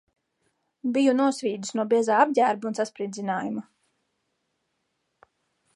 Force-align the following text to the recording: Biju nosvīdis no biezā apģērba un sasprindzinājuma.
Biju 0.95 1.13
nosvīdis 1.17 1.75
no 1.79 1.85
biezā 1.91 2.17
apģērba 2.23 2.69
un 2.71 2.79
sasprindzinājuma. 2.81 3.65